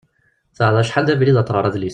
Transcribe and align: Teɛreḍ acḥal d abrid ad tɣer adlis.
Teɛreḍ 0.55 0.77
acḥal 0.81 1.05
d 1.05 1.09
abrid 1.13 1.37
ad 1.37 1.47
tɣer 1.47 1.63
adlis. 1.65 1.89